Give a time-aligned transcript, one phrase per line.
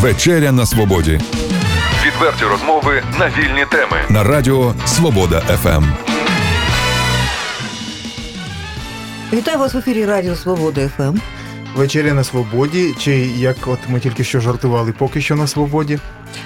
[0.00, 1.20] Вечеря на свободі.
[2.06, 3.96] Відверті розмови на вільні теми.
[4.08, 5.84] На радіо Свобода ФМ.
[9.32, 11.18] Вітаю вас в ефірі Радіо Свобода ФМ.
[11.76, 15.98] Вечеря на свободі, чи як от ми тільки що жартували, поки що на свободі,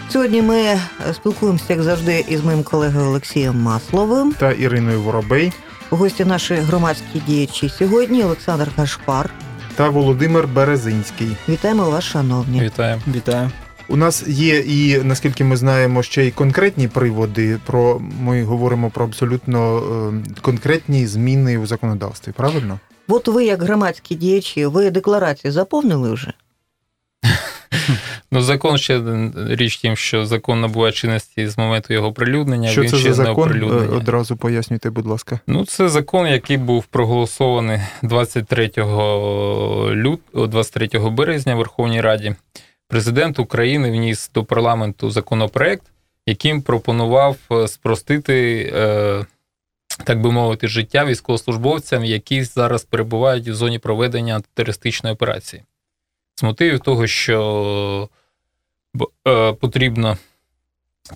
[0.09, 0.79] Сьогодні ми е,
[1.15, 4.33] спілкуємося, як завжди, із моїм колегою Олексієм Масловим.
[4.33, 5.53] та Іриною Воробей
[5.91, 9.31] Гості наші громадські діячі сьогодні Олександр Кашпар.
[9.77, 11.37] Та Володимир Березинський.
[11.49, 12.61] Вітаємо вас, шановні.
[12.61, 13.03] Вітаємо.
[13.15, 13.51] Вітаю.
[13.89, 17.59] У нас є і наскільки ми знаємо, ще й конкретні приводи.
[17.67, 22.33] Про ми говоримо про абсолютно е, конкретні зміни у законодавстві.
[22.33, 22.79] Правильно?
[23.09, 26.33] От ви, як громадські діячі, ви декларації заповнили вже?
[28.35, 29.03] Ну, закон ще
[29.49, 32.69] річ тим, що закон набуває чинності з моменту його оприлюднення.
[32.69, 33.63] Що він це ще за закон?
[33.63, 33.97] Е.
[33.97, 35.41] Одразу пояснюйте, будь ласка.
[35.47, 38.71] Ну, це закон, який був проголосований 23
[39.95, 40.21] лют...
[40.35, 42.35] 23 березня в Верховній Раді.
[42.89, 45.83] Президент України вніс до парламенту законопроект,
[46.27, 49.27] яким пропонував е, спростити, е,
[50.05, 55.63] так би мовити, життя військовослужбовцям, які зараз перебувають в зоні проведення антитерористичної операції.
[56.35, 58.09] З мотивів того, що
[59.61, 60.17] потрібно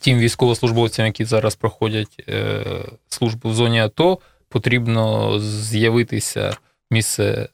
[0.01, 2.65] тим військовослужбовцям, які зараз проходять е,
[3.09, 6.57] службу в зоні АТО, потрібно з'явитися
[6.91, 7.49] місце,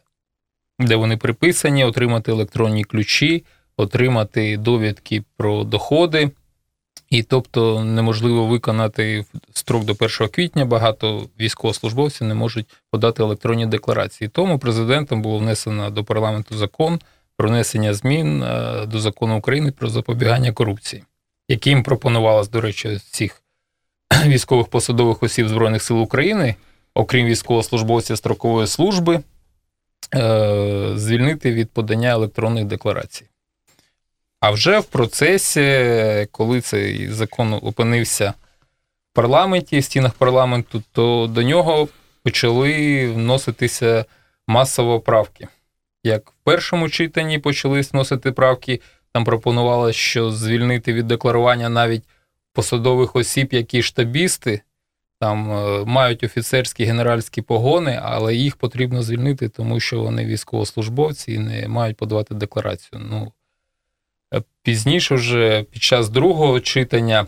[0.79, 3.45] де вони приписані, отримати електронні ключі,
[3.77, 6.31] отримати довідки про доходи.
[7.11, 10.65] І тобто неможливо виконати строк до 1 квітня.
[10.65, 14.29] Багато військовослужбовців не можуть подати електронні декларації.
[14.29, 17.01] Тому президентом було внесено до парламенту закон
[17.37, 21.05] про внесення змін е, до закону України про запобігання корупції,
[21.49, 23.43] яким пропонувалось, до речі, всіх
[24.27, 26.55] військових посадових осіб Збройних сил України,
[26.95, 29.21] окрім військовослужбовців строкової служби,
[30.15, 33.27] е, звільнити від подання електронних декларацій.
[34.41, 38.35] А вже в процесі, коли цей закон опинився
[39.13, 41.89] в парламенті, в стінах парламенту, то до нього
[42.23, 44.05] почали вноситися
[44.47, 45.49] масово правки.
[46.05, 48.81] Як в першому читанні почали вносити правки,
[49.13, 52.05] там пропонувалося, що звільнити від декларування навіть
[52.53, 54.63] посадових осіб, які штабісти,
[55.21, 61.39] там е, мають офіцерські генеральські погони, але їх потрібно звільнити, тому що вони військовослужбовці і
[61.39, 63.03] не мають подавати декларацію.
[63.11, 63.33] Ну,
[64.35, 67.27] е, пізніше, вже під час другого читання,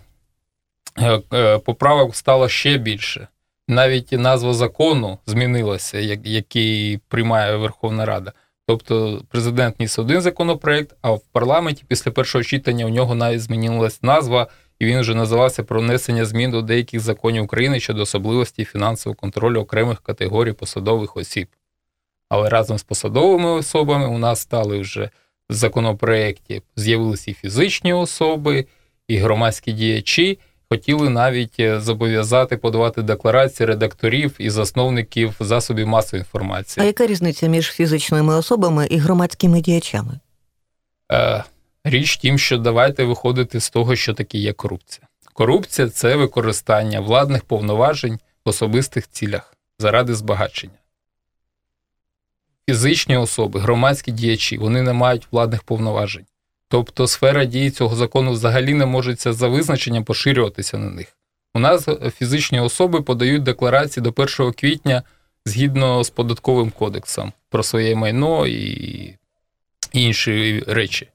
[1.32, 3.28] е, поправок стало ще більше.
[3.68, 8.32] Навіть назва закону змінилася, який приймає Верховна Рада.
[8.66, 14.02] Тобто президент ніс один законопроект, а в парламенті після першого читання у нього навіть змінилась
[14.02, 14.46] назва,
[14.78, 19.60] і він вже називався про внесення змін до деяких законів України щодо особливості фінансового контролю
[19.60, 21.48] окремих категорій посадових осіб.
[22.28, 25.10] Але разом з посадовими особами у нас стали вже
[25.50, 28.66] в законопроекті з'явилися і фізичні особи,
[29.08, 30.38] і громадські діячі.
[30.74, 36.84] Хотіли навіть е, зобов'язати подавати декларації редакторів і засновників засобів масової інформації.
[36.84, 40.20] А яка різниця між фізичними особами і громадськими діячами?
[41.12, 41.44] Е,
[41.84, 45.06] Річ тим, що давайте виходити з того, що таке є корупція.
[45.32, 50.78] Корупція це використання владних повноважень в особистих цілях заради збагачення.
[52.68, 56.26] Фізичні особи, громадські діячі, вони не мають владних повноважень.
[56.68, 61.06] Тобто сфера дії цього закону взагалі не може за визначенням поширюватися на них.
[61.54, 61.88] У нас
[62.18, 65.02] фізичні особи подають декларації до 1 квітня
[65.46, 69.14] згідно з податковим кодексом про своє майно і
[69.92, 71.08] інші речі.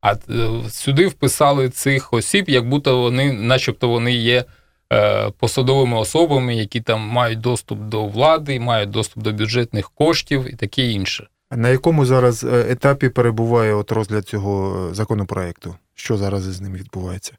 [0.00, 4.44] А е, сюди вписали цих осіб, як будто вони, начебто, вони є
[4.92, 10.56] е, посадовими особами, які там мають доступ до влади, мають доступ до бюджетних коштів і
[10.56, 11.28] таке інше.
[11.56, 15.74] На якому зараз е, етапі перебуває от розгляд цього е, законопроекту?
[15.94, 17.32] Що зараз із ним відбувається?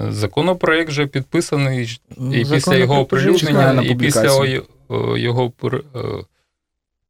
[0.00, 2.00] Е, Законопроект вже підписаний
[2.32, 5.52] і після його оприлюднення, на і після його,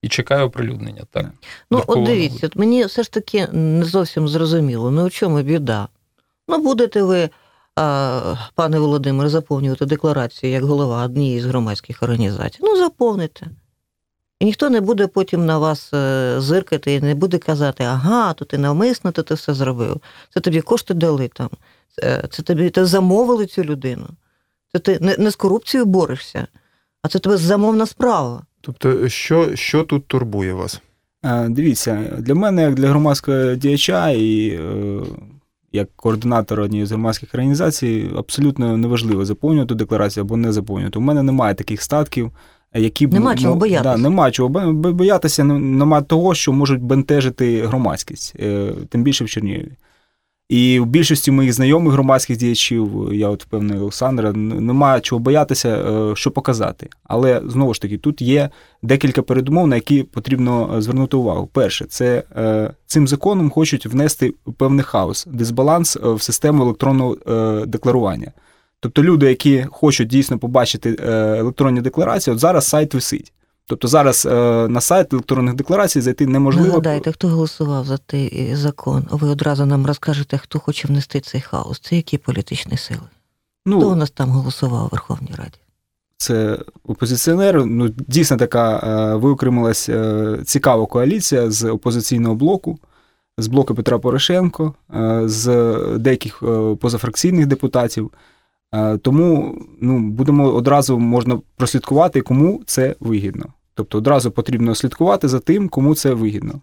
[0.02, 1.02] і чекає оприлюднення.
[1.10, 1.26] Так.
[1.70, 4.90] Ну, от дивіться, от мені все ж таки не зовсім зрозуміло.
[4.90, 5.88] Ну, у чому біда?
[6.48, 7.28] Ну, будете ви,
[8.54, 12.58] пане Володимире, заповнювати декларацію як голова однієї з громадських організацій.
[12.62, 13.46] Ну, заповните.
[14.42, 18.44] І ніхто не буде потім на вас е, зиркати і не буде казати, ага, то
[18.44, 20.00] ти навмисно, то ти все зробив.
[20.34, 21.48] Це тобі кошти дали там.
[22.30, 24.06] Це, тобі ти замовили цю людину.
[24.72, 26.46] Це ти не, не з корупцією борешся,
[27.02, 28.42] а це тебе замовна справа.
[28.60, 30.80] Тобто, що, що тут турбує вас?
[31.24, 35.00] Е, Дивіться, для мене, як для громадського діяча і е,
[35.72, 40.98] як координатор однієї з громадських організацій, абсолютно неважливо заповнювати декларацію або не заповнювати.
[40.98, 42.32] У мене немає таких статків,
[42.74, 43.82] які б Нема чого боятися.
[43.82, 49.02] Да, нема чого бо- бо- боятися, ну, нема того, що можуть бентежити громадськість, е, тим
[49.02, 49.72] більше в Чернігові.
[50.48, 55.68] І в більшості моїх знайомих громадських діячів, я от впевнений, Олександра, н- немає чого боятися,
[55.68, 56.88] е, що показати.
[57.04, 58.50] Але знову ж таки, тут є
[58.82, 61.48] декілька передумов, на які потрібно е, звернути увагу.
[61.52, 62.22] Перше, це
[62.86, 67.16] цим законом хочуть внести певний хаос, дисбаланс в систему електронного
[67.66, 68.32] декларування.
[68.82, 73.32] Тобто люди, які хочуть дійсно побачити е, електронні декларації, от зараз сайт висить.
[73.66, 74.34] Тобто зараз е,
[74.68, 76.68] на сайт електронних декларацій зайти неможливо.
[76.68, 79.06] Нагадайте, хто голосував за той е, закон?
[79.10, 81.80] Ви одразу нам розкажете, хто хоче внести цей хаос.
[81.80, 83.00] Це які політичні сили?
[83.66, 85.58] Хто у Ну, нас там голосував у Верховній Раді?
[86.16, 87.66] це опозиціонер.
[87.66, 92.78] Ну, дійсно така е, виокремилась е, цікава коаліція з опозиційного блоку,
[93.38, 98.10] з блоку Петра Порошенко, е, з деяких е, позафракційних депутатів.
[98.74, 103.46] Е, Тому ну, будемо одразу можна прослідкувати, кому це вигідно.
[103.74, 106.60] Тобто одразу потрібно слідкувати за тим, кому це вигідно.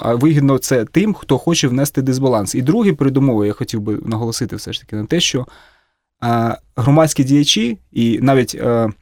[0.00, 2.54] А вигідно це тим, хто хоче внести дисбаланс.
[2.54, 5.46] І другий передумовою я хотів би наголосити все ж таки на те, що
[6.24, 8.92] е, громадські діячі, і навіть е,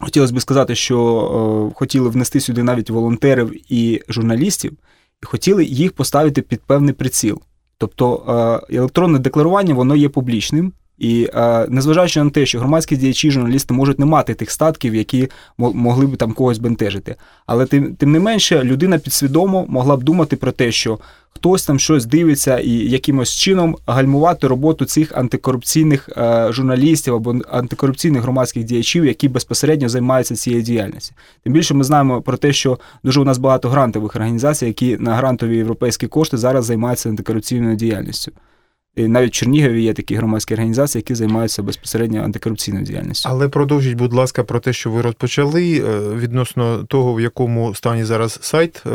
[0.00, 4.72] хотілося б сказати, що хотіли внести сюди навіть волонтерів і журналістів,
[5.22, 7.40] і хотіли їх поставити під певний приціл.
[7.78, 10.72] Тобто електронне декларування воно є публічним.
[11.00, 15.28] І е, незважаючи на те, що громадські діячі, журналісти можуть не мати тих статків, які
[15.58, 17.14] мо- могли б там когось бентежити.
[17.46, 20.98] Але тим, тим не менше, людина підсвідомо могла б думати про те, що
[21.34, 28.22] хтось там щось дивиться і якимось чином гальмувати роботу цих антикорупційних е, журналістів або антикорупційних
[28.22, 31.14] громадських діячів, які безпосередньо займаються цією діяльністю.
[31.44, 35.14] Тим більше ми знаємо про те, що дуже у нас багато грантових організацій, які на
[35.14, 38.32] грантові європейські кошти зараз займаються антикорупційною діяльністю.
[38.96, 43.28] І навіть в Чернігові є такі громадські організації, які займаються безпосередньо антикорупційною діяльністю.
[43.32, 48.04] Але продовжіть, будь ласка, про те, що ви розпочали е, відносно того, в якому стані
[48.04, 48.90] зараз сайт е,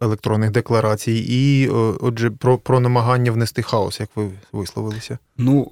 [0.00, 1.70] електронних декларацій, і е,
[2.00, 5.18] отже, про, про намагання внести хаос, як ви висловилися.
[5.38, 5.70] Ну,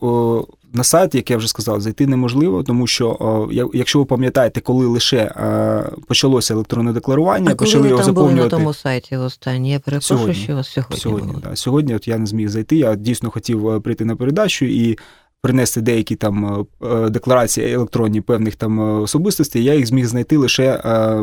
[0.76, 5.16] на сайт, як я вже сказав, зайти неможливо, тому що, якщо ви пам'ятаєте, коли лише
[5.16, 9.70] е, почалося електронне декларування, А коли почали ви його там були на тому сайті останній?
[9.70, 10.42] Я перепрошую, Сьогодні.
[10.42, 11.40] що у вас сьогодні, Сьогодні, було.
[11.50, 11.56] да.
[11.56, 12.76] Сьогодні от я не зміг зайти.
[12.76, 14.98] Я дійсно хотів е, прийти на передачу і
[15.40, 19.64] принести деякі там е, декларації електронні певних там особистостей.
[19.64, 20.80] Я їх зміг знайти лише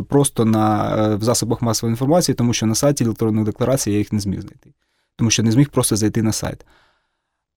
[0.09, 4.19] просто на в засобах масової інформації, тому що на сайті електронних декларацій я їх не
[4.19, 4.69] зміг знайти,
[5.17, 6.65] тому що не зміг просто зайти на сайт.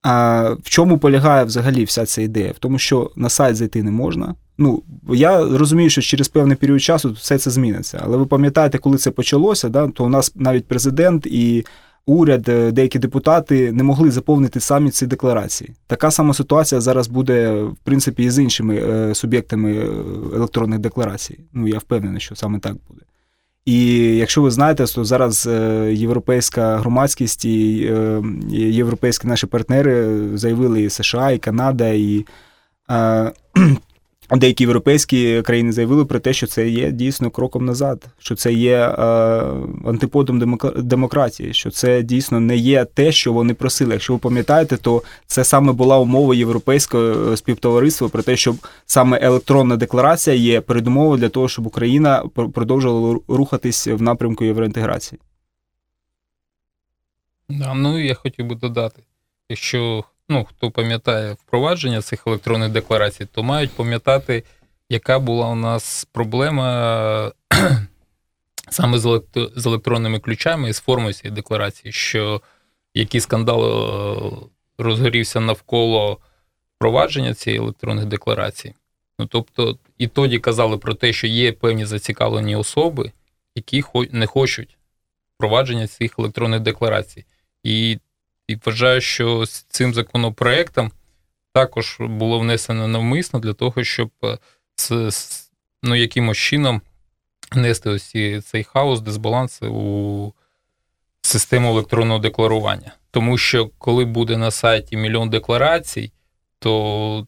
[0.02, 2.52] А в чому полягає взагалі вся ця ідея?
[2.52, 4.34] В тому, що на сайт зайти не можна.
[4.58, 8.00] Ну, я розумію, що через певний період часу все це зміниться.
[8.04, 11.64] Але ви пам'ятаєте, коли це почалося, да, то у нас навіть президент і
[12.06, 15.70] уряд, е, деякі депутати не могли заповнити самі ці декларації.
[15.86, 19.88] Така сама ситуація зараз буде, в принципі, і з іншими е, суб'єктами е,
[20.36, 21.40] електронних декларацій.
[21.52, 23.02] Ну, я впевнений, що саме так буде.
[23.66, 28.22] І якщо ви знаєте, то зараз е, європейська громадськість і е,
[28.52, 32.26] європейські наші партнери заявили і США, і Канада, і
[32.90, 33.32] е,
[34.30, 38.76] деякі європейські країни заявили про те, що це є дійсно кроком назад, що це є
[38.76, 39.02] е,
[39.84, 43.92] антиподом демократії, що це дійсно не є те, що вони просили.
[43.92, 48.56] Якщо ви пам'ятаєте, то це саме була умова європейського е, співтовариства про те, щоб
[48.86, 52.24] саме електронна декларація є передумовою для того, щоб Україна
[52.54, 55.20] продовжувала рухатись в напрямку євроінтеграції.
[57.48, 59.02] Да, ну я хотів би додати,
[59.48, 64.44] якщо ну, хто пам'ятає впровадження цих електронних декларацій, то мають пам'ятати,
[64.88, 67.32] яка була у нас проблема
[68.70, 72.40] саме з, електро- з електронними ключами і з формою цієї декларації, що
[72.94, 74.30] який скандал е,
[74.78, 76.18] розгорівся навколо
[76.76, 78.74] впровадження цієї електронних декларацій.
[79.18, 83.12] Ну, тобто, і тоді казали про те, що є певні зацікавлені особи,
[83.54, 84.76] які не хочуть
[85.34, 87.24] впровадження цих електронних декларацій.
[87.62, 87.98] І,
[88.48, 90.92] і вважаю, що з цим законопроектом
[91.52, 94.38] також було внесено навмисно для того, щоб е,
[95.82, 96.82] ну, якимось чином
[97.54, 100.32] нести ось цей хаос, дисбаланс у
[101.22, 102.92] систему електронного декларування.
[103.10, 106.12] Тому що коли буде на сайті мільйон декларацій,
[106.58, 107.26] то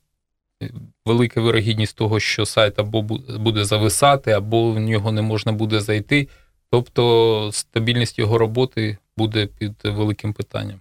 [0.62, 0.70] е,
[1.06, 3.02] велика вирогідність того, що сайт або
[3.38, 6.28] буде зависати, або в нього не можна буде зайти.
[6.70, 10.80] Тобто стабільність його роботи буде під великим питанням.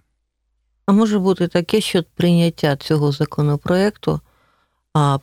[0.88, 4.20] А може бути таке, що прийняття цього законопроекту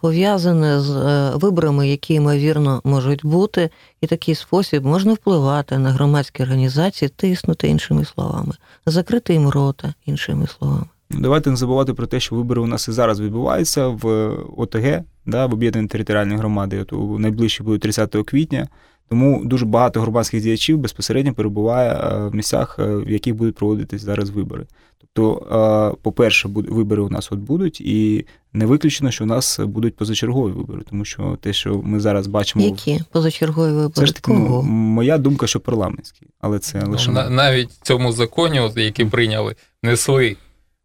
[0.02, 3.70] пов'язане з е, виборами, які ймовірно можуть бути,
[4.02, 8.54] і такий спосіб можна впливати на громадські організації, тиснути іншими словами,
[8.86, 10.86] закрити їм рота іншими словами.
[11.10, 15.46] Давайте не забувати про те, що вибори у нас і зараз відбуваються в ОТГ, да,
[15.46, 16.82] в об'єднані територіальні громади.
[16.82, 18.68] От у найближчі будуть 30 квітня.
[19.10, 24.02] Тому дуже багато громадських діячів безпосередньо перебуває е, в місцях, е, в яких будуть проводитись
[24.02, 24.66] зараз вибори.
[25.00, 25.46] Тобто,
[25.94, 30.52] е, по-перше, вибори у нас от будуть, і не виключено, що у нас будуть позачергові
[30.52, 33.94] вибори, тому що те, що ми зараз бачимо, Які позачергові вибори?
[33.94, 37.82] це ж таки ну, моя думка, що парламентські, але це лише Ну, на- навіть в
[37.82, 40.38] цьому законі, от, який прийняли, несли.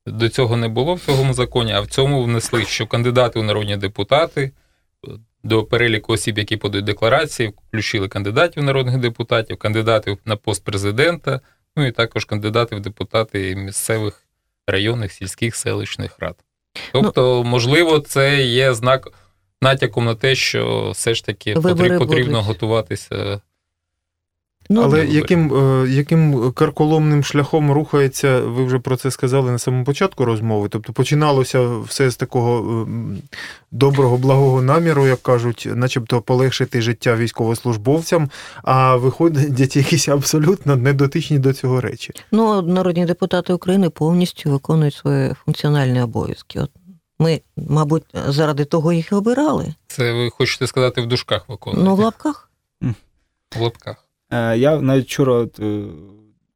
[0.06, 3.76] До цього не було в цьому законі, а в цьому внесли, що кандидати у народні
[3.76, 4.50] депутати
[5.42, 11.40] до переліку осіб, які подають декларації, включили кандидатів народних депутатів, кандидатів на пост президента,
[11.76, 14.22] ну і також кандидатів в депутати місцевих
[14.66, 16.36] районних, сільських, селищних рад.
[16.92, 19.08] Тобто, можливо, це є знак
[19.62, 22.28] натяком на те, що все ж таки потрібно будуть.
[22.28, 23.40] готуватися
[24.72, 29.84] Ну, Але яким, е, яким карколомним шляхом рухається, ви вже про це сказали на самому
[29.84, 30.68] початку розмови.
[30.68, 33.18] Тобто починалося все з такого ем,
[33.70, 38.30] доброго, благого наміру, як кажуть, начебто полегшити життя військовослужбовцям,
[38.62, 42.12] а виходять якісь абсолютно недотичні до цього речі.
[42.32, 46.60] Ну, народні депутати України повністю виконують свої функціональні обов'язки.
[46.60, 46.70] От
[47.18, 49.74] ми, мабуть, заради того їх і обирали.
[49.86, 51.88] Це ви хочете сказати в дужках виконувати?
[51.88, 52.50] Ну, в лапках.
[53.56, 54.09] в лапках.
[54.30, 55.82] Е, Я навіть вчора е,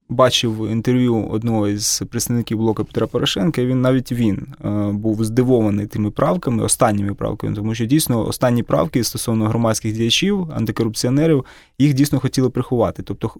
[0.08, 3.60] бачив інтерв'ю одного із представників блоку Петра Порошенка.
[3.60, 8.62] і Він навіть він е, був здивований тими правками, останніми правками, тому що дійсно останні
[8.62, 11.44] правки стосовно громадських діячів, антикорупціонерів,
[11.78, 13.02] їх дійсно хотіли приховати.
[13.02, 13.30] Тобто,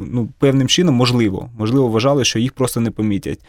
[0.00, 3.40] ну, певним чином, можливо, можливо, вважали, що їх просто не помітять.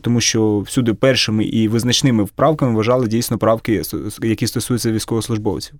[0.00, 3.82] Тому що всюди першими і визначними правками вважали дійсно правки,
[4.22, 5.74] які стосуються військовослужбовців.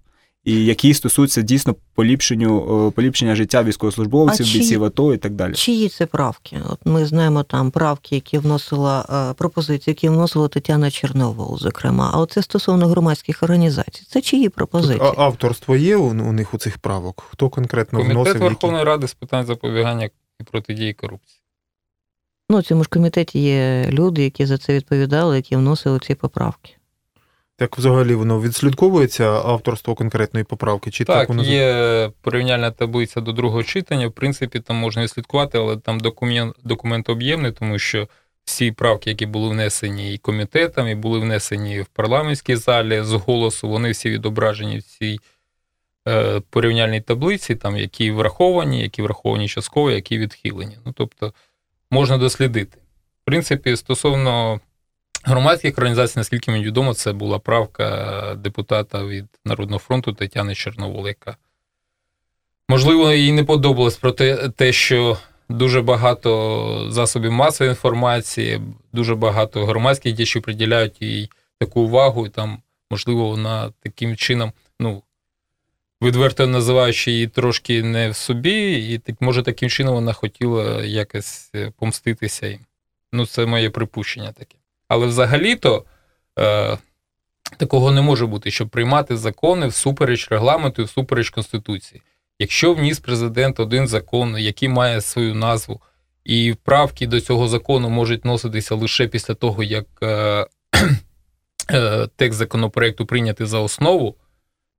[0.44, 5.34] І які стосуються дійсно поліпшенню, е, поліпшення життя військовослужбовців, А чи- бійців АТО і так
[5.34, 5.54] далі.
[5.54, 6.60] Чиї це правки?
[6.70, 12.10] От ми знаємо там правки, які вносила е, пропозиції, які вносила Тетяна Чорновол, зокрема.
[12.14, 14.02] А оце стосовно громадських організацій.
[14.08, 15.00] Це чиї пропозиції?
[15.16, 17.24] А авторство є у, у них у цих правок?
[17.30, 18.34] Хто конкретно Комітет вносив?
[18.34, 18.44] які?
[18.48, 21.40] Верховної Ради з питань запобігання і протидії корупції.
[22.50, 26.70] Ну, в цьому ж комітеті є люди, які за це відповідали, які вносили ці поправки.
[27.60, 30.90] Так взагалі воно відслідковується авторство конкретної поправки?
[30.90, 34.08] Чи так, Так, воно є порівняльна таблиця до другого читання.
[34.08, 38.08] В принципі, там можна відслідкувати, але там документ, документ об'ємний, тому що
[38.44, 43.68] всі правки, які були внесені і комітетом, і були внесені в парламентській залі з голосу,
[43.68, 45.18] вони всі відображені в цій
[46.08, 50.78] е, порівняльній таблиці, там які враховані, які враховані частково, які відхилені.
[50.86, 51.32] Ну, тобто
[51.90, 52.78] можна дослідити.
[53.22, 54.60] В принципі, стосовно
[55.22, 61.36] громадських організацій, наскільки мені відомо, це була правка депутата від Народного фронту Тетяни Чорновол, яка
[62.68, 68.60] можливо їй не подобалось про те, те, що дуже багато засобів масової інформації,
[68.92, 75.02] дуже багато громадських діячів приділяють їй таку увагу, і там, можливо, вона таким чином, ну.
[76.02, 81.50] Відверто називаючи її трошки не в собі, і так, може таким чином вона хотіла якось
[81.54, 82.60] е, помститися їм.
[83.12, 84.59] Ну, це моє припущення таке.
[84.90, 85.84] Але взагалі-то
[86.38, 86.78] е,
[87.56, 92.02] такого не може бути, щоб приймати закони всупереч регламенту і всупереч Конституції.
[92.38, 95.80] Якщо вніс президент один закон, який має свою назву,
[96.24, 100.46] і правки до цього закону можуть носитися лише після того, як е,
[101.70, 104.16] е, текст законопроекту прийняти за основу,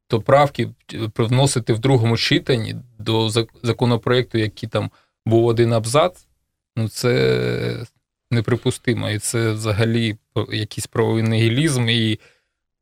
[0.07, 0.69] то правки
[1.17, 4.91] вносити в другому читанні до зак- законопроекту, який там
[5.25, 6.27] був один абзац,
[6.75, 7.85] ну це
[8.31, 9.09] неприпустимо.
[9.09, 10.15] І це взагалі
[10.51, 11.89] якийсь правовий нігілізм.
[11.89, 12.19] І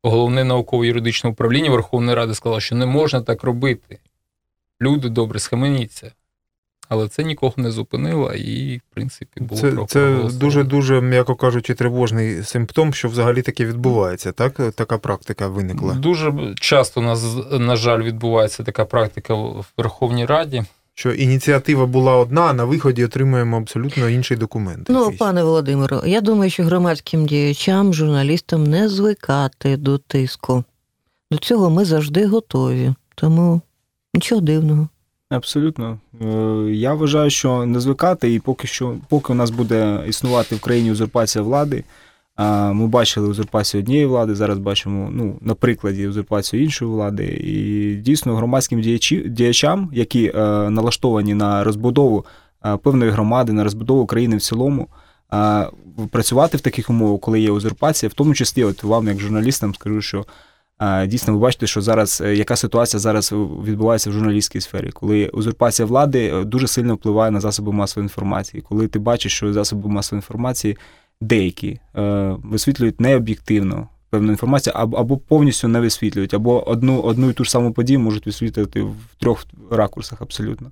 [0.02, 3.98] головне науково-юридичне управління Верховної Ради сказало, що не можна так робити.
[4.82, 6.12] Люди добре схаменіться.
[6.88, 11.74] Але це нікого не зупинило, і, в принципі, було Це, це дуже дуже, м'яко кажучи,
[11.74, 14.32] тривожний симптом, що взагалі таке відбувається.
[14.32, 15.94] Так, така практика виникла.
[15.94, 20.64] Дуже часто у нас, на жаль, відбувається така практика в Верховній Раді.
[21.00, 24.86] Що ініціатива була одна, а на виході отримуємо абсолютно інший документ.
[24.88, 25.18] Ну, якийсь.
[25.18, 30.64] пане Володимире, я думаю, що громадським діячам, журналістам не звикати до тиску.
[31.30, 32.94] До цього ми завжди готові.
[33.14, 33.60] Тому
[34.14, 34.88] нічого дивного.
[35.30, 35.98] Абсолютно.
[36.22, 36.26] Е,
[36.70, 40.92] Я вважаю, що не звикати, і поки що, поки у нас буде існувати в країні
[40.92, 41.84] узурпація влади,
[42.48, 47.24] ми бачили узурпацію однієї влади, зараз бачимо ну, на прикладі узурпацію іншої влади.
[47.24, 48.80] І дійсно громадським
[49.26, 52.24] діячам, які е, налаштовані на розбудову
[52.64, 54.88] е, певної громади, на розбудову країни в цілому,
[55.32, 55.66] е,
[56.10, 60.00] працювати в таких умовах, коли є узурпація, в тому числі, от вам, як журналістам, скажу,
[60.00, 60.26] що
[61.06, 63.32] Дійсно, ви бачите, що зараз яка ситуація зараз
[63.64, 68.62] відбувається в журналістській сфері, коли узурпація влади дуже сильно впливає на засоби масової інформації.
[68.68, 70.76] Коли ти бачиш, що засоби масової інформації
[71.20, 77.32] деякі е, висвітлюють необ'єктивно певну інформацію, або, або повністю не висвітлюють, або одну, одну і
[77.32, 80.70] ту ж саму подію можуть висвітлювати в трьох ракурсах абсолютно.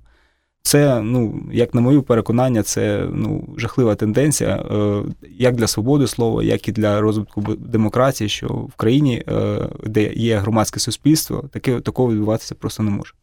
[0.61, 5.03] Це, ну, як на моє переконання, це ну, жахлива тенденція, е,
[5.37, 10.37] як для свободи слова, як і для розвитку демократії, що в країні, е, де є
[10.37, 13.13] громадське суспільство, таке такого відбуватися просто не може.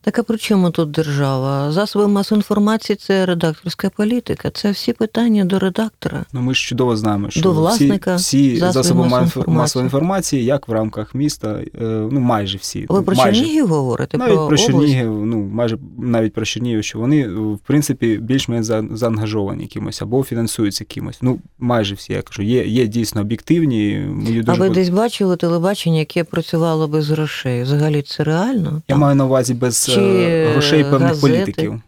[0.00, 1.72] Так а при чому тут держава?
[1.72, 4.50] Засоби масової інформації це редакторська політика.
[4.50, 6.24] Це всі питання до редактора.
[6.32, 9.56] Ну, ми ж чудово знаємо, що До власника всі, всі засоби масової інформації.
[9.56, 11.48] масової інформації, як в рамках міста,
[11.80, 12.86] е, ну майже всі.
[12.88, 13.40] Ви про майже.
[13.40, 14.18] Чернігів говорите?
[14.18, 14.56] Навіть про, про.
[14.56, 20.84] Чернігів, ну майже навіть про Чернігів, що вони в принципі більш-менш заангажовані кимось або фінансуються
[20.84, 21.18] кимось.
[21.22, 24.06] Ну майже всі я кажу, є, є дійсно об'єктивні.
[24.08, 27.62] Мені А ви десь бачили телебачення, яке працювало без грошей?
[27.62, 28.70] Взагалі це реально?
[28.88, 28.98] я Там?
[28.98, 31.20] маю на увазі без Чи е, грошей певних газети?
[31.20, 31.82] політиків,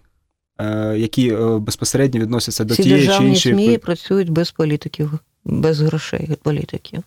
[0.58, 5.80] е, які е, безпосередньо відносяться до Всі тієї чи іншої ЗМІ працюють без політиків, без
[5.80, 7.02] грошей від політиків.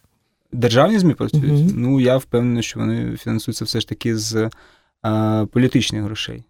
[0.52, 1.66] державні змі працюють.
[1.66, 1.72] Мгм.
[1.76, 4.50] Ну я впевнений, що вони фінансуються все ж таки з
[5.06, 6.44] е, політичних грошей.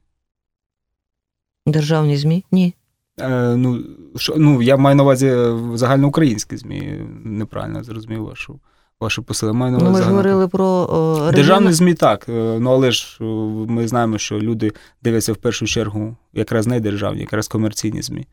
[1.66, 2.46] Державні ЗМІ?
[2.52, 2.74] Ні.
[3.20, 3.84] Е, ну,
[4.16, 8.60] що, ну, я маю на увазі е, загальноукраїнські ЗМІ, неправильно зрозумів вашу,
[9.00, 9.54] вашу посилу.
[9.54, 12.92] Маю на Ну, увазі ми ж говорили про о, Державні ЗМІ так, е, ну але
[12.92, 13.24] ж е,
[13.68, 18.28] ми знаємо, що люди дивляться в першу чергу якраз не державні, якраз комерційні ЗМІ.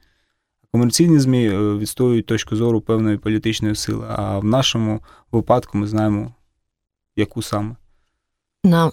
[0.73, 5.01] Комерційні ЗМІ е, відстоюють точку зору певної політичної сили, а в нашому
[5.33, 6.33] випадку ми знаємо,
[7.17, 7.77] яку саме.
[8.65, 8.93] Нам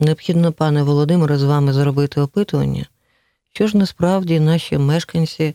[0.00, 2.86] необхідно, пане Володимире, з вами зробити опитування.
[3.52, 5.54] Що ж насправді наші мешканці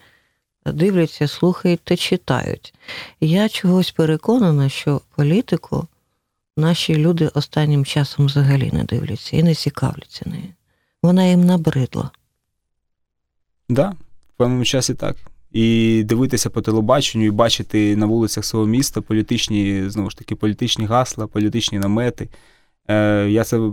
[0.72, 2.74] дивляться, слухають та читають.
[3.22, 5.88] Я чогось переконана, що політику
[6.58, 10.54] наші люди останнім часом взагалі не дивляться і не цікавляться нею.
[11.04, 12.12] Вона їм набридла.
[13.70, 13.90] Да,
[14.34, 15.16] в певному часі так.
[15.52, 20.86] І дивитися по телебаченню, і бачити на вулицях свого міста політичні, знову ж таки, політичні
[20.86, 22.30] гасла, політичні намети.
[22.88, 23.72] Е, я це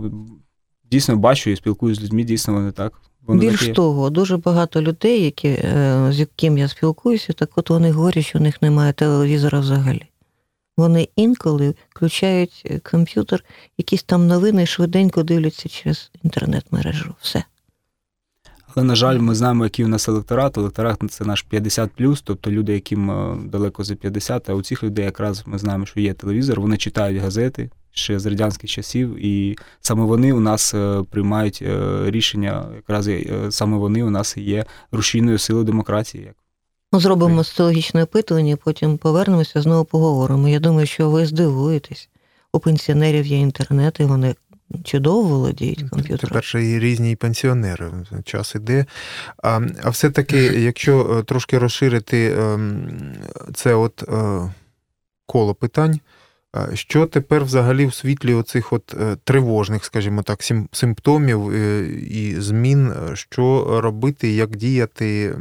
[0.91, 3.01] дійсно бачу і спілкуюся з людьми, дійсно вони так.
[3.27, 3.73] Вони Більш такі.
[3.73, 8.39] того, дуже багато людей, які, е, з яким я спілкуюся, так от вони говорять, що
[8.39, 10.03] у них немає телевізора взагалі.
[10.77, 13.43] Вони інколи включають е, комп'ютер,
[13.77, 17.15] якісь там новини швиденько дивляться через інтернет-мережу.
[17.21, 17.43] Все.
[18.75, 20.57] Але, на жаль, ми знаємо, який у нас електорат.
[20.57, 21.91] Електорат це наш 50
[22.23, 25.99] тобто люди, яким е, далеко за 50, а у цих людей якраз ми знаємо, що
[25.99, 31.03] є телевізор, вони читають газети ще з радянських часів, і саме вони у нас е,
[31.09, 36.31] приймають е, рішення, якраз е, саме вони у нас є рушійною силою демократії.
[36.93, 40.49] Ну, зробимо соціологічне опитування, потім повернемося, знову поговоримо.
[40.49, 42.09] Я думаю, що ви здивуєтесь.
[42.53, 44.35] У пенсіонерів є інтернет, і вони
[44.83, 46.29] чудово володіють комп'ютером.
[46.29, 47.91] Тепер ще і різні пенсіонери.
[48.23, 48.85] Час іде.
[49.43, 52.89] А, а все-таки, якщо трошки розширити ем,
[53.53, 54.03] це от
[55.25, 55.99] коло питань,
[56.73, 60.39] що тепер взагалі в світлі оцих от е, тривожних, скажімо так,
[60.71, 65.35] симптомів е, і змін, е, що робити, як діяти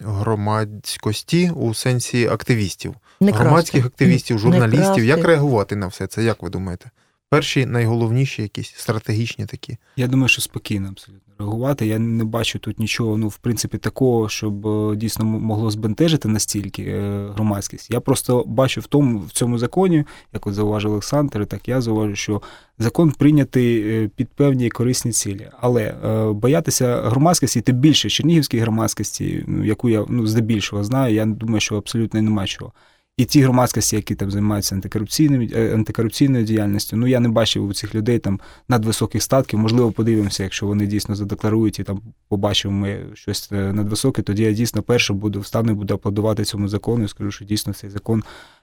[0.00, 2.94] громадськості у сенсі активістів?
[3.20, 3.94] Не громадських красти.
[3.94, 5.04] активістів, Не журналістів.
[5.04, 6.24] Як реагувати на все це?
[6.24, 6.90] Як ви думаєте?
[7.30, 9.76] Перші найголовніші, якісь стратегічні такі.
[9.96, 11.86] Я думаю, що спокійно абсолютно реагувати.
[11.86, 16.82] Я не бачу тут нічого, ну, в принципі, такого, щоб е, дійсно могло збентежити настільки
[16.82, 17.90] е, громадськість.
[17.90, 22.16] Я просто бачу в тому в цьому законі, як от зауважив Олександр, так я зауважу,
[22.16, 22.42] що
[22.78, 25.48] закон прийнятий е, під певні корисні цілі.
[25.60, 25.94] Але
[26.32, 31.76] боятися громадськості, тим більше чернігівській громадськості, ну, яку я ну, здебільшого знаю, я думаю, що
[31.76, 32.72] абсолютно немає чого.
[33.16, 37.72] І ті громадськості, які там займаються антикорупційним, е, антикорупційною діяльністю, ну я не бачив у
[37.74, 39.58] цих людей там надвисоких статків.
[39.58, 44.52] Можливо, подивимося, якщо вони дійсно задекларують і там побачимо ми щось е, надвисоке, тоді я
[44.52, 48.22] дійсно перше буду встану буду аплодувати цьому закону і скажу, що дійсно цей закон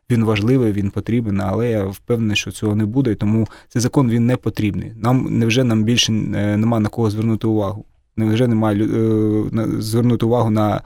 [0.09, 4.25] він важливий, він потрібен, але я впевнений, що цього не буде, тому цей закон він
[4.25, 4.93] не потрібний.
[4.95, 7.85] Нам невже нам більше е, нема на кого звернути увагу?
[8.17, 8.87] Невже немає
[9.79, 10.81] звернути увагу на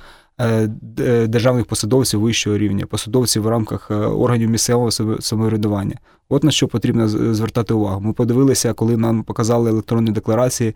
[1.28, 5.96] державних посадовців вищого рівня, посадовців в рамках е, органів місцевого самоврядування.
[6.30, 8.02] От на що потрібно звертати увагу.
[8.02, 10.76] Ми подивилися, коли нам показали електронні декларації.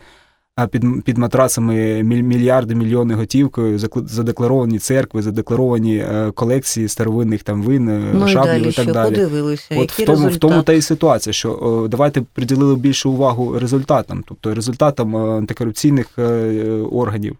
[0.55, 7.89] А під, під матрацами мільярди, мільйони готівкою, задекларовані церкви, задекларовані е, колекції старовинних там вин,
[7.89, 9.15] е, Ну і шаблів далі і так далі.
[9.15, 13.59] подивилися, От який в тому, в тому та і ситуація, що давайте приділили більше увагу
[13.59, 17.37] результатам, тобто результатам е, антикорупційних е, е, органів,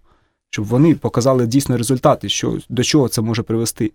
[0.50, 3.92] щоб вони показали дійсно результати, що до чого це може привести.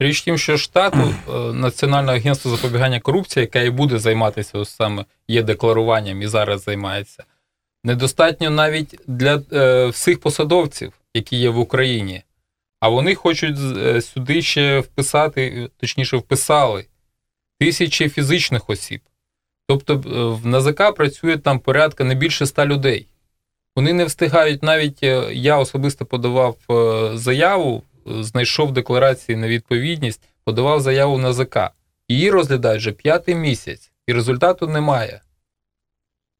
[0.00, 0.98] Річ в тім, що штату
[1.34, 6.62] е, Національне агентство запобігання корупції, яке і буде займатися ось саме є декларуванням і зараз
[6.62, 7.24] займається,
[7.84, 12.22] недостатньо навіть для е, всіх посадовців, які є в Україні.
[12.80, 16.86] А вони хочуть е, сюди ще вписати, точніше, вписали
[17.60, 19.00] тисячі фізичних осіб.
[19.68, 19.98] Тобто е,
[20.42, 23.06] в НАЗК працює там порядка не більше ста людей.
[23.78, 30.80] Вони не встигають, навіть е, я особисто подавав е, заяву, знайшов декларації на відповідність, подавав
[30.80, 31.58] заяву в НАЗК.
[32.08, 35.20] Її розглядають вже п'ятий місяць, і результату немає.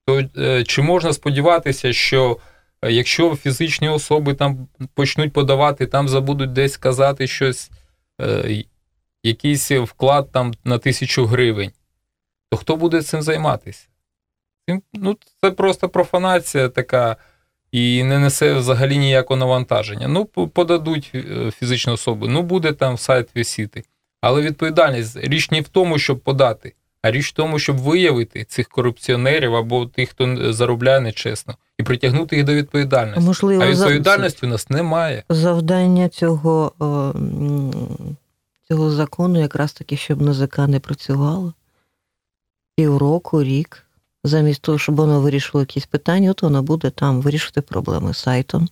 [0.07, 0.25] То
[0.65, 2.39] чи можна сподіватися, що
[2.83, 7.71] якщо фізичні особи там почнуть подавати, там забудуть десь казати щось,
[9.23, 11.73] якийсь вклад там на тисячу гривень,
[12.51, 13.89] то хто буде цим займатися?
[14.95, 17.17] Ну, Це просто профанація така
[17.73, 20.09] і не несе взагалі ніякого навантаження.
[20.09, 23.85] Ну, подадуть е, фізичну особу, ну буде там сайт висіти.
[24.21, 28.69] Але відповідальність річ не в тому, щоб подати, а річ в тому, щоб виявити цих
[28.69, 33.21] корупціонерів або тих, хто заробляє нечесно, і притягнути їх до відповідальності.
[33.21, 35.23] Можливо, а відповідальності у нас немає.
[35.29, 36.73] Завдання цього
[38.69, 41.53] цього закону якраз таки, щоб НАЗК не працювало
[42.77, 43.85] півроку, рік,
[44.25, 48.69] замість того, щоб воно вирішило якісь питання, от воно буде там вирішити проблеми з сайтом.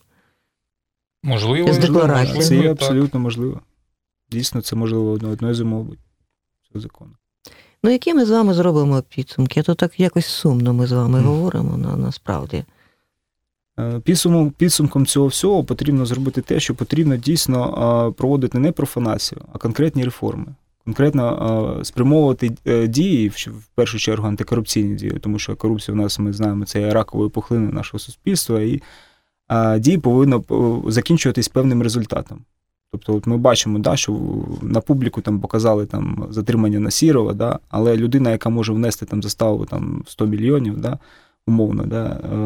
[1.22, 2.42] Можливо, з декларацією.
[2.42, 3.60] Це є абсолютно можливо.
[4.30, 5.96] Дійсно, це можливо одне з умов
[6.68, 7.10] цього закону.
[7.82, 9.60] Ну, які ми з вами зробимо підсумки?
[9.60, 11.22] А то так якось сумно ми з вами mm.
[11.22, 12.64] говоримо на, насправді.
[13.78, 19.58] Е, підсумком, підсумком цього всього потрібно зробити те, що потрібно дійсно проводити не профанацію, а
[19.58, 20.54] конкретні реформи
[20.86, 26.32] конкретно спрямовувати е, дії, в першу чергу антикорупційні дії, тому що корупція у нас, ми
[26.32, 28.82] знаємо, це є раковою пухлиною нашого суспільства, і
[29.78, 30.40] дії повинні
[30.88, 32.38] закінчуватись певним результатом.
[32.92, 34.18] Тобто, от ми бачимо, да, що
[34.62, 39.64] на публіку там показали там затримання Насірова, да, але людина, яка може внести там заставу
[39.64, 40.98] там 100 мільйонів, да,
[41.46, 42.36] умовно, да, е,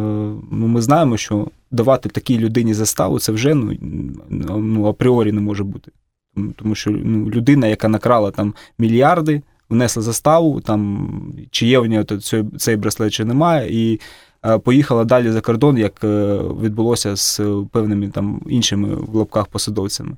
[0.50, 3.76] ну, ми знаємо, що давати такій людині заставу, це вже ну,
[4.58, 5.92] ну апріорі не може бути.
[6.56, 11.10] Тому що ну, людина, яка накрала там мільярди, внесла заставу, там,
[11.50, 14.00] чи є в нього цей, цей браслет, чи немає, і
[14.46, 17.40] е, поїхала далі за кордон, як е, відбулося з
[17.72, 20.16] певними там іншими в лапках посадовцями.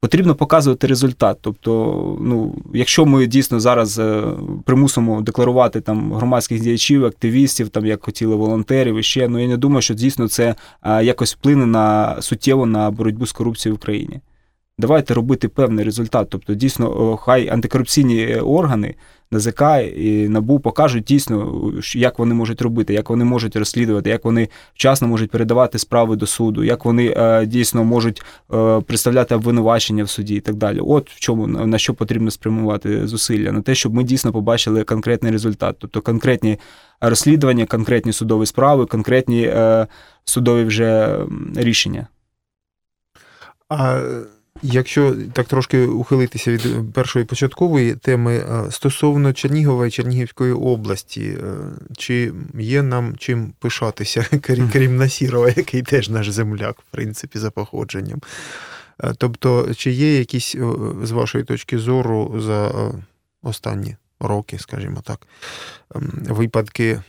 [0.00, 1.38] Потрібно показувати результат.
[1.40, 4.22] Тобто, ну, якщо ми дійсно зараз е,
[4.64, 9.56] примусимо декларувати там громадських діячів, активістів, там як хотіли волонтерів, і ще ну я не
[9.56, 10.54] думаю, що дійсно це
[11.02, 14.20] якось вплине на суттєво на боротьбу з корупцією в Україні
[14.78, 16.28] давайте робити певний результат.
[16.30, 18.94] Тобто, дійсно, хай антикорупційні е, органи
[19.30, 19.62] НАЗК
[19.96, 25.08] і НАБУ покажуть дійсно, як вони можуть робити, як вони можуть розслідувати, як вони вчасно
[25.08, 28.22] можуть передавати справи до суду, як вони е, дійсно можуть
[28.54, 30.80] е, представляти обвинувачення в суді і так далі.
[30.80, 35.32] От в чому на що потрібно спрямувати зусилля, на те, щоб ми дійсно побачили конкретний
[35.32, 36.58] результат, тобто конкретні
[37.00, 39.52] розслідування, конкретні судові справи, конкретні
[40.24, 41.18] судові вже
[41.56, 42.06] рішення.
[43.68, 44.00] А
[44.62, 51.54] Якщо так трошки ухилитися від першої початкової теми е, стосовно Чернігова і Чернігівської області, е,
[51.96, 54.26] чи є нам чим пишатися,
[54.72, 58.20] крім Насірова, який теж наш земляк, в принципі, за походженням?
[59.04, 60.56] Е, тобто, чи є якісь
[61.02, 62.72] з вашої точки зору за
[63.42, 65.26] останні роки, скажімо так,
[65.94, 67.02] ем, випадки,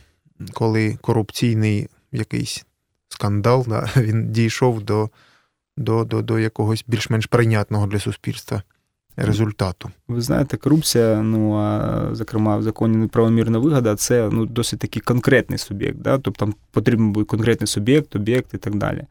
[0.52, 2.64] коли корупційний якийсь
[3.08, 5.10] скандал він дійшов до
[5.76, 8.62] до до, до якогось більш-менш прийнятного для суспільства
[9.16, 9.90] результату.
[10.08, 15.58] Ви знаєте, корупція, ну а зокрема в законі неправомірна вигода, це ну, досить такий конкретний
[15.58, 15.98] суб'єкт.
[15.98, 16.18] Да?
[16.18, 19.06] Тобто там потрібен буде конкретний суб'єкт, об'єкт і так далі.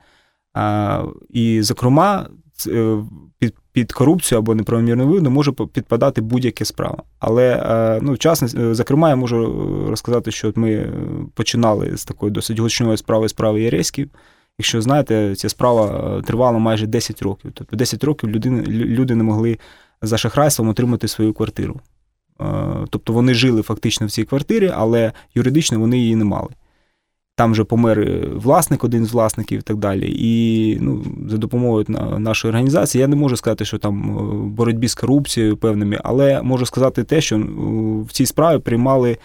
[0.54, 2.30] А, І, зокрема,
[2.68, 2.98] е,
[3.40, 7.04] під під корупцію або неправомірну вигоду може підпадати будь-яка справа.
[7.20, 9.46] Але, е, ну, вчасно, е, зокрема, я можу
[9.90, 10.94] розказати, що ми
[11.34, 14.10] починали з такої досить гучної справи справи Єреськів.
[14.60, 17.52] Якщо знаєте, ця справа е, тривала майже 10 років.
[17.54, 19.58] Тобто 10 років люди, люди не могли
[20.02, 21.80] за шахрайством отримати свою квартиру.
[22.42, 22.46] Е,
[22.90, 26.50] тобто вони жили фактично в цій квартирі, але юридично вони її не мали.
[27.36, 30.16] Там вже помер е, власник, один з власників і так далі.
[30.20, 31.86] І ну, за допомогою
[32.18, 37.04] нашої організації я не можу сказати, що там боротьбі з корупцією певними, але можу сказати
[37.04, 37.38] те, що
[38.08, 39.18] в цій справі приймали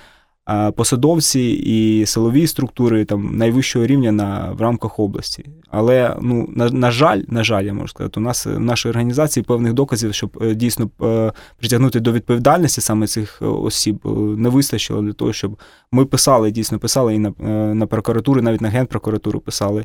[0.76, 5.44] посадовці і силові структури там найвищого рівня на в рамках області.
[5.70, 9.44] Але ну на, на жаль, на жаль, я можу сказати, у нас в нашій організації
[9.44, 14.00] певних доказів, щоб е, дійсно е, притягнути до відповідальності саме цих е, осіб,
[14.37, 15.59] не вистачило для того, щоб
[15.92, 17.30] ми писали, дійсно писали і на
[17.74, 19.85] на прокуратуру, навіть на генпрокуратуру писали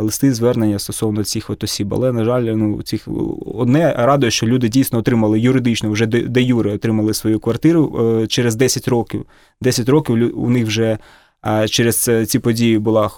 [0.00, 1.94] листи звернення стосовно цих от осіб.
[1.94, 3.08] Але на жаль, ну цих
[3.46, 8.88] одне радує, що люди дійсно отримали юридично, вже де юри отримали свою квартиру через 10
[8.88, 9.26] років.
[9.60, 10.98] 10 років у них вже
[11.68, 13.10] через ці події була е,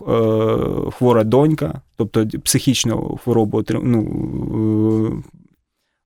[0.90, 4.00] хвора донька, тобто психічну хворобу ну,
[5.10, 5.22] е,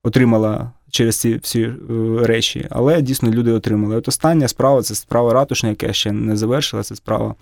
[0.04, 1.74] отримала через ці всі е,
[2.22, 3.96] речі, але дійсно люди отримали.
[3.96, 6.82] От остання справа це справа ратушна, яка ще не завершила.
[6.82, 7.34] Це справа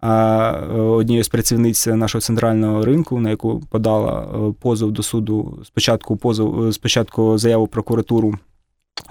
[0.00, 4.28] а, однієї з працівниць нашого центрального ринку, на яку подала
[4.60, 5.58] позов до суду.
[5.64, 8.38] Спочатку позов, спочатку заяву прокуратуру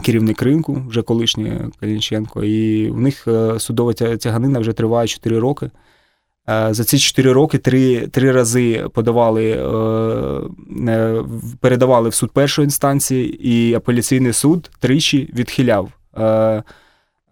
[0.03, 5.39] керівник ринку, вже колишній Калінченко, і в них е, судова тя- тяганина вже триває 4
[5.39, 5.69] роки.
[6.49, 11.23] Е, За ці 4 роки три, три рази подавали, е, е,
[11.59, 15.89] передавали в суд першої інстанції, і апеляційний суд тричі відхиляв.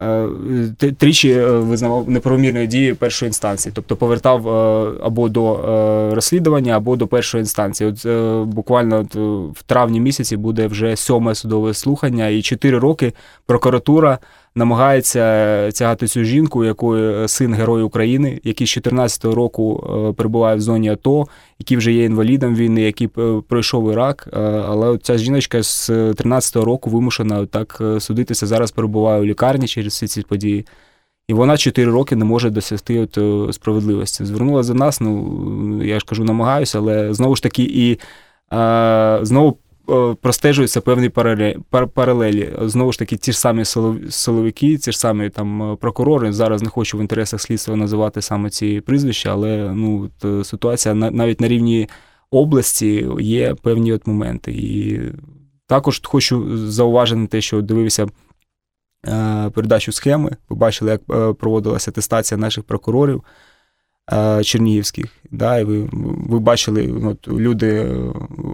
[0.03, 5.59] Е, Тричі е, визнавав неправомірної дії першої інстанції, тобто повертав е, або до
[6.15, 7.89] розслідування, або до першої інстанції.
[7.89, 8.07] От
[8.47, 9.15] буквально от,
[9.57, 13.13] в травні місяці буде вже сьоме судове слухання, і чотири роки
[13.45, 14.19] прокуратура
[14.55, 15.21] намагається
[15.71, 20.61] тягати цю жінку, у якої син Герой України, який з 14-го року е, перебуває в
[20.61, 21.25] зоні АТО,
[21.59, 24.29] який вже є інвалідом війни, який е, пройшов Ірак.
[24.33, 28.47] е, Але ця жіночка з 13-го року вимушена так е, судитися.
[28.47, 30.65] Зараз перебуває у лікарні через всі ці події.
[31.27, 34.25] І вона 4 роки не може досягти от, е, справедливості.
[34.25, 37.99] Звернула за нас, ну я ж кажу, намагаюся, але знову ж таки, і
[38.53, 39.53] е, знову е,
[40.21, 42.53] простежуються певні парале- паралелі.
[42.61, 43.65] Знову ж таки, ті ж самі
[44.09, 46.33] силовики, ті ж самі там е, прокурори.
[46.33, 51.11] Зараз не хочу в інтересах слідства називати саме ці прізвища, але ну е, ситуація на-
[51.11, 51.89] навіть на рівні
[52.31, 54.51] області є певні от моменти.
[54.51, 55.01] І
[55.67, 58.07] також хочу зауважити на те, що дивився
[59.07, 60.31] е, передачу схеми.
[60.49, 63.29] Ви бачили, як е, проводилася атестація наших прокурорів е,
[64.43, 65.05] чернігівських.
[65.31, 65.89] Да, і ви,
[66.29, 67.95] ви бачили, от, люди е,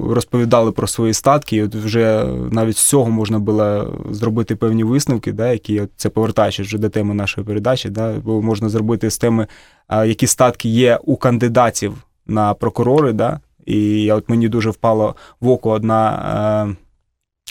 [0.10, 5.32] розповідали про свої статки, і от вже навіть з цього можна було зробити певні висновки,
[5.32, 9.18] да, які от, це повертаючись вже до теми нашої передачі, да, бо можна зробити з
[9.18, 9.48] теми,
[9.90, 11.94] е, які статки є у кандидатів
[12.28, 13.14] на прокурори.
[13.14, 16.76] Да, і от мені дуже впало в око одна.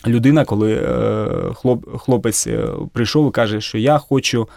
[0.07, 4.49] Е, людина, коли е, хлоп, хлопець е, прийшов і каже, що я хочу.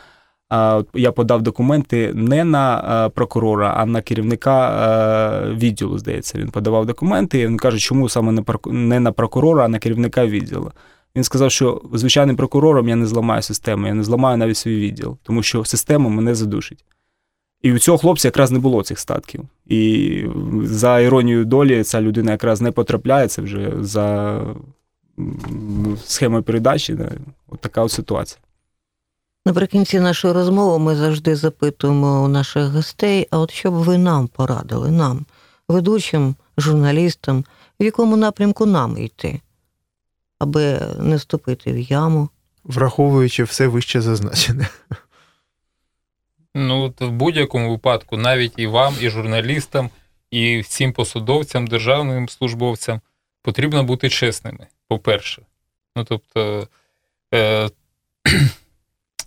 [0.94, 5.98] Я подав документи не на е, прокурора, а на керівника е, відділу.
[5.98, 7.40] Здається, він подавав документи.
[7.40, 10.72] І він каже, чому саме не на прокурора, а на керівника відділу.
[11.16, 15.18] Він сказав, що звичайним прокурором я не зламаю систему, я не зламаю навіть свій відділ,
[15.24, 16.86] тому що система мене задушить.
[17.62, 19.42] І у цього хлопця якраз не було цих статків.
[19.68, 20.24] І
[20.64, 24.38] за іронією долі ця людина якраз не потрапляє, це вже за
[26.06, 26.94] схемою передачі.
[26.94, 27.12] Да.
[27.50, 28.40] От така от ситуація.
[29.46, 34.28] Наприкінці нашої розмови ми завжди запитуємо у наших гостей, а от що б ви нам
[34.28, 35.26] порадили, нам,
[35.68, 37.46] ведучим, журналістам,
[37.80, 39.42] в якому напрямку нам йти,
[40.40, 42.30] аби не вступити в яму.
[42.64, 44.70] Враховуючи все вище зазначене.
[46.56, 49.90] Ну, от в будь-якому випадку, навіть і вам, і журналістам,
[50.32, 53.02] і всім посадовцям, державним службовцям
[53.42, 55.42] потрібно бути чесними, по-перше.
[55.96, 56.68] Ну, тобто,
[57.34, 57.70] е, е,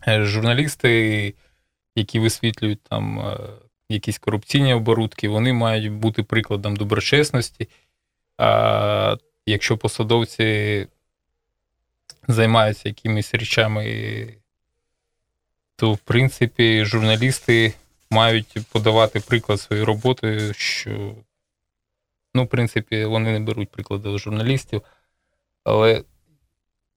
[0.24, 1.34] журналісти,
[1.96, 3.38] які висвітлюють там е,
[3.88, 7.68] якісь корупційні оборудки, вони мають бути прикладом доброчесності.
[8.38, 10.86] А якщо посадовці
[12.28, 13.84] займаються якимись речами
[15.76, 17.74] то в принципі журналісти
[18.10, 21.14] мають подавати приклад своєю роботою, що,
[22.34, 24.82] ну, в принципі, вони не беруть прикладу журналістів.
[25.64, 26.04] Але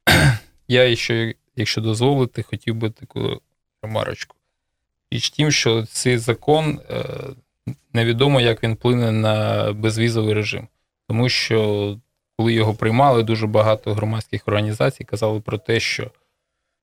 [0.68, 3.42] я ще, якщо дозволити, хотів би таку
[3.84, 4.36] ремарочку.
[5.12, 7.04] Річ тім, що цей закон е,
[7.94, 10.68] невідомо, як він вплине на безвізовий режим.
[11.08, 11.98] Тому що,
[12.38, 16.12] коли його приймали, дуже багато громадських організацій казали про те, що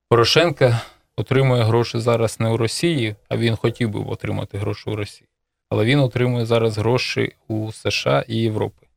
[0.09, 0.81] Порошенка
[1.15, 5.29] отримує гроші зараз не у Росії, а він хотів би отримати гроші у Росії.
[5.69, 8.87] Але він отримує зараз гроші у США і Європи.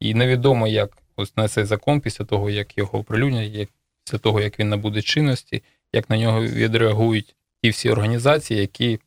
[0.00, 3.68] І невідомо, як ось на цей закон, після того, як його оприлюднять, як
[4.06, 9.00] після того, як він набуде чинності, як на нього відреагують ті всі організації, які,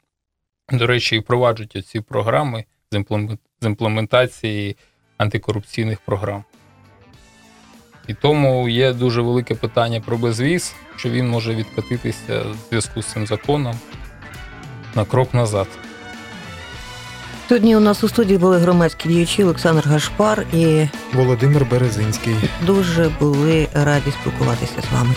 [0.71, 2.65] до речі, і впроваджують ці програми
[3.61, 4.77] з імплементації
[5.17, 6.43] антикорупційних програм.
[8.07, 13.05] І тому є дуже велике питання про безвіз, що він може відкатитися в зв'язку з
[13.05, 13.79] цим законом
[14.95, 15.67] на крок назад.
[17.49, 22.35] Сьогодні у нас у студії були громадські діячі Олександр Гашпар і Володимир Березинський.
[22.65, 25.15] дуже були раді спілкуватися з вами.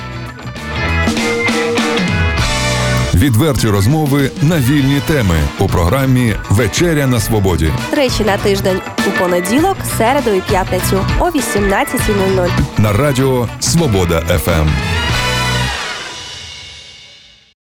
[3.15, 9.77] Відверті розмови на вільні теми у програмі Вечеря на свободі Тричі на тиждень у понеділок,
[9.99, 12.49] середу і п'ятницю о 18.00.
[12.79, 14.69] на радіо Свобода ФМ.